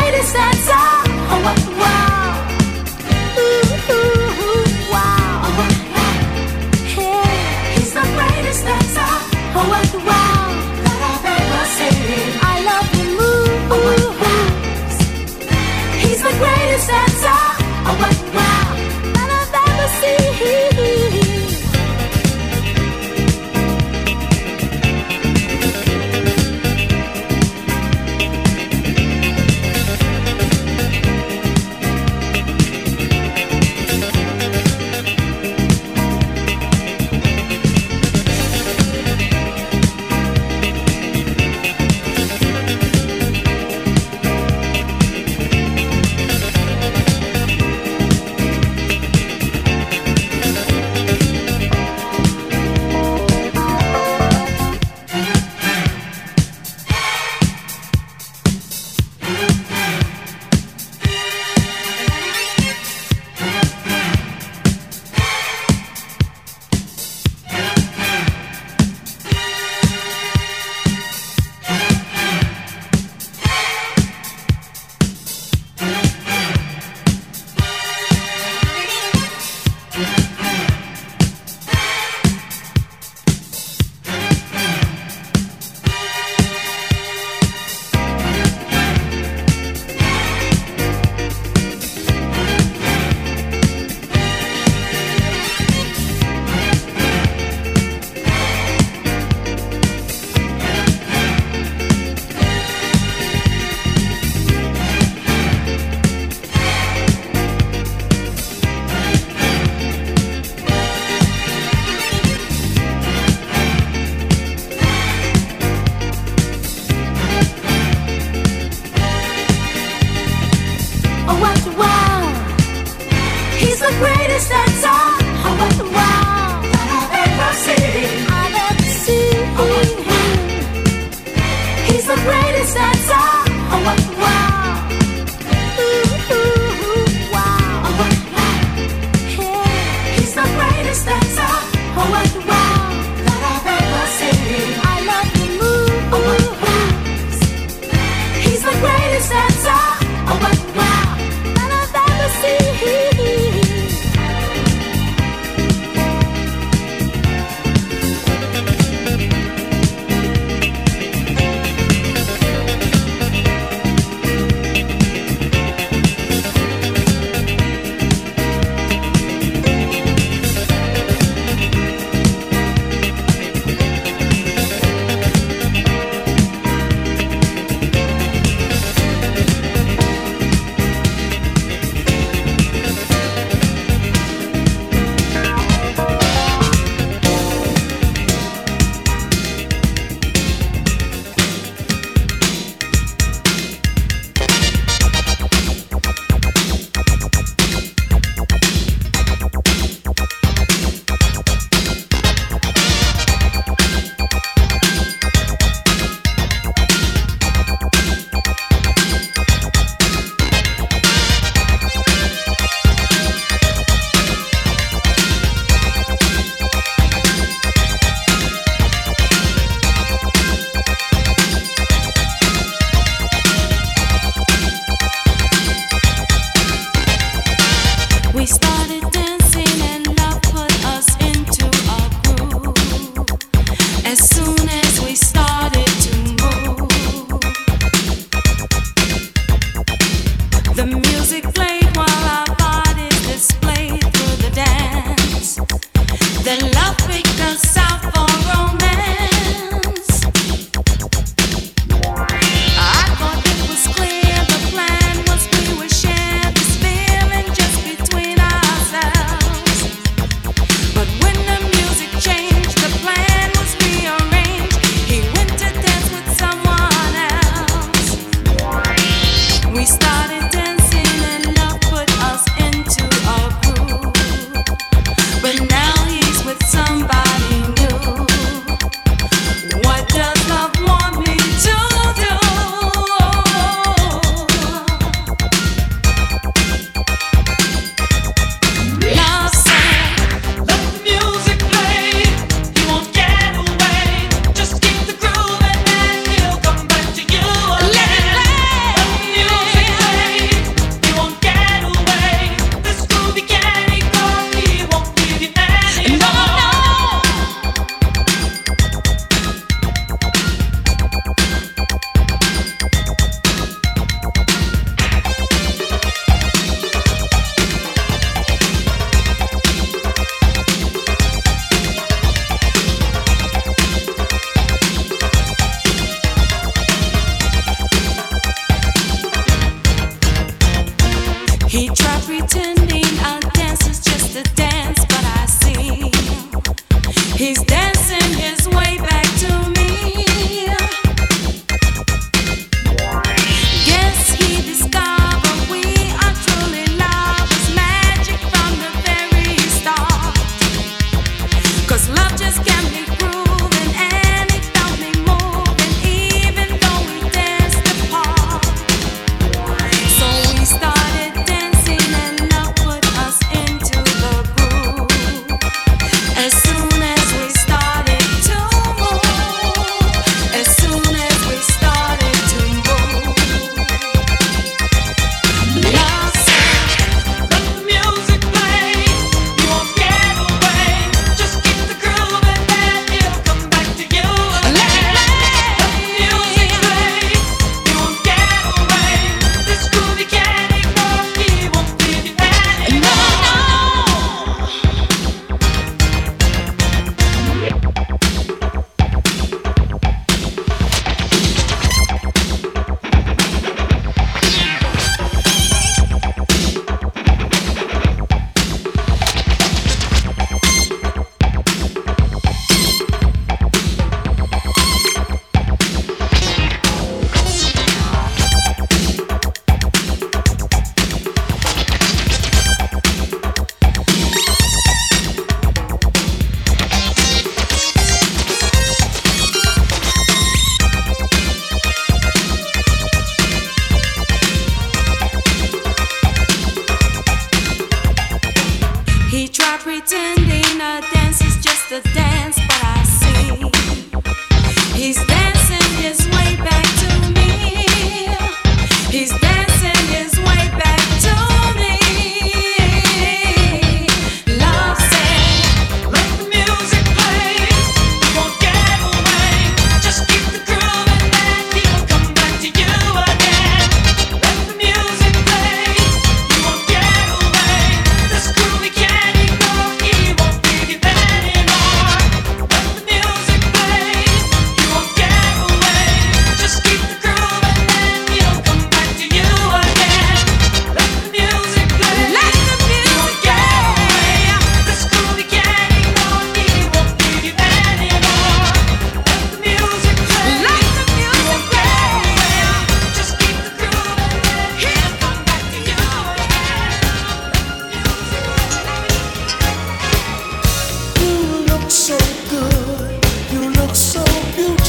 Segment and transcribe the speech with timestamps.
[0.00, 0.83] greatest dancer.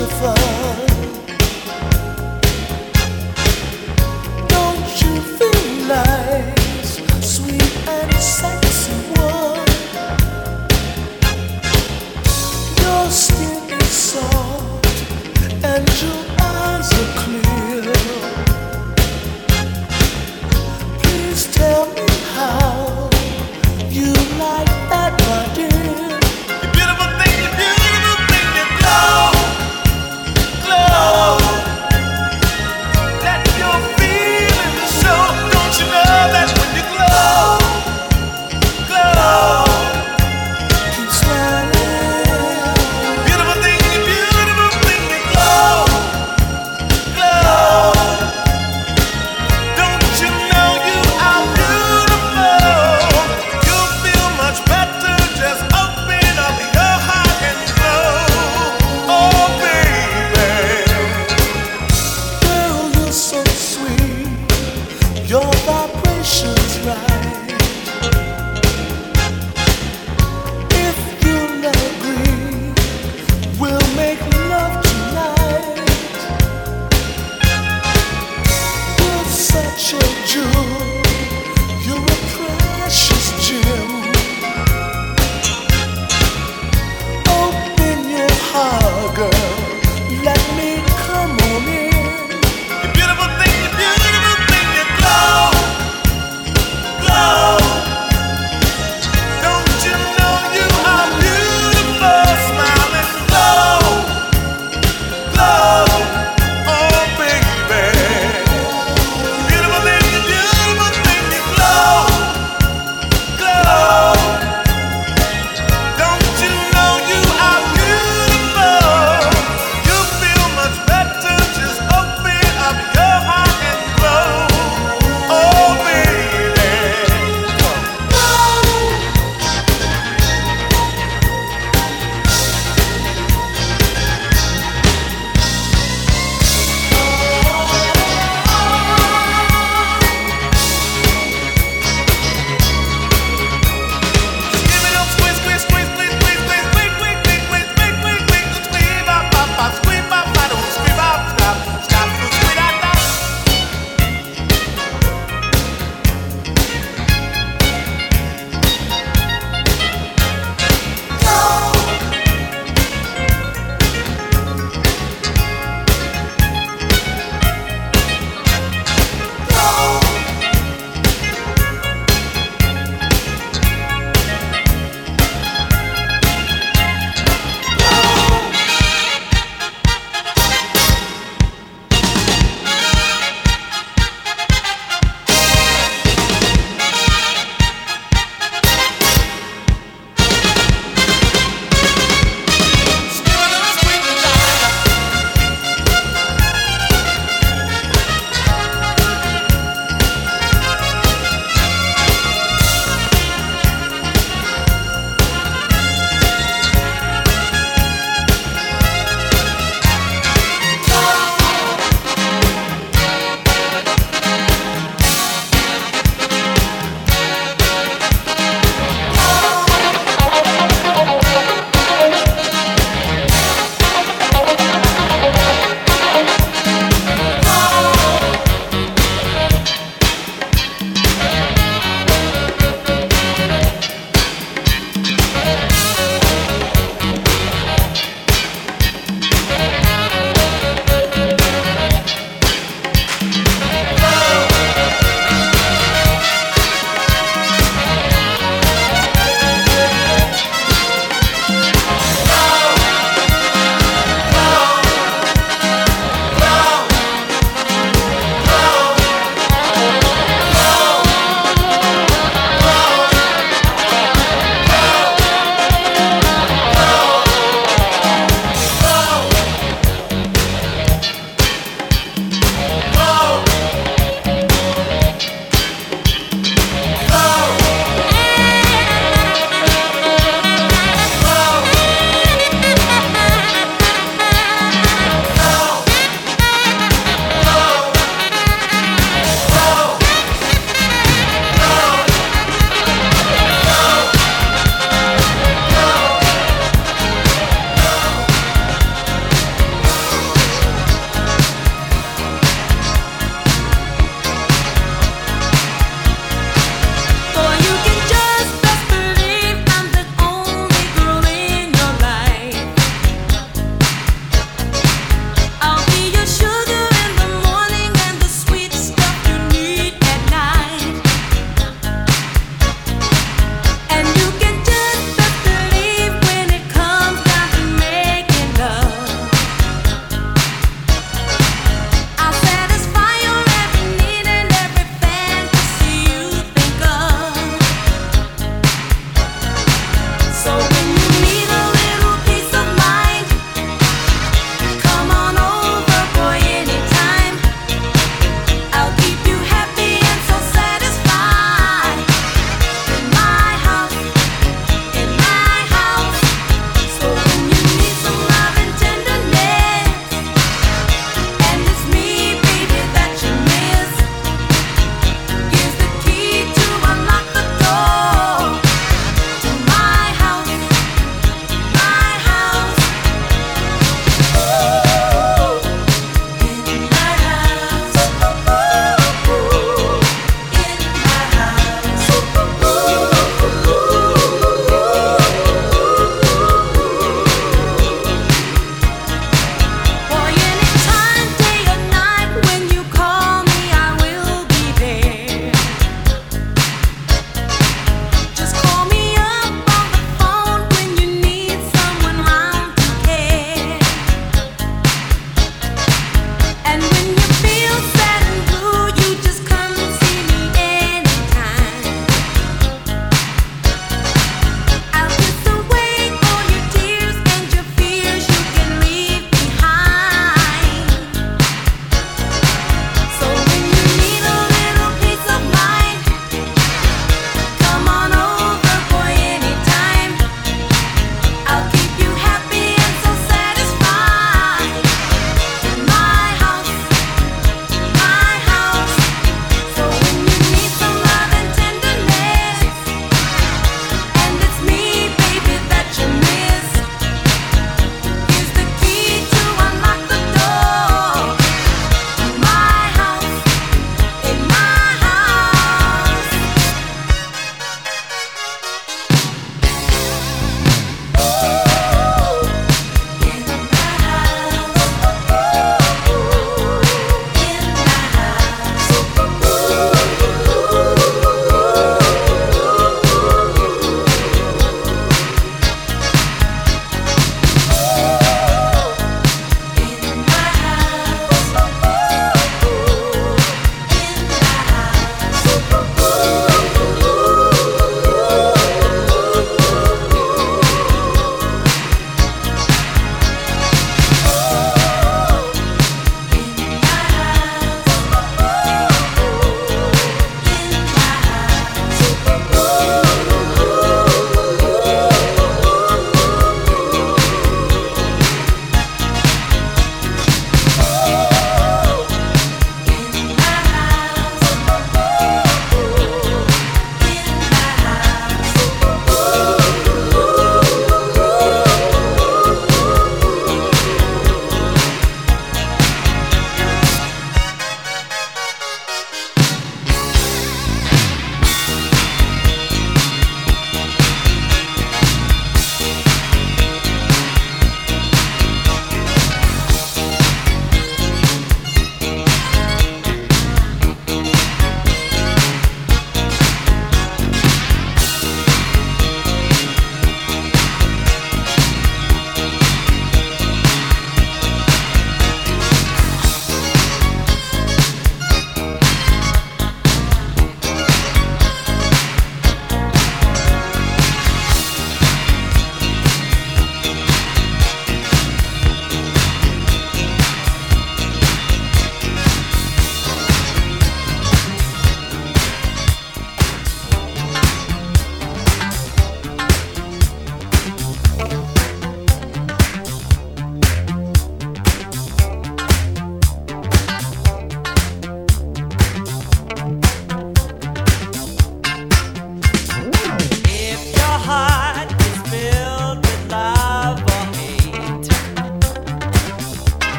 [0.00, 0.59] 释放。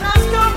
[0.00, 0.49] Let's go!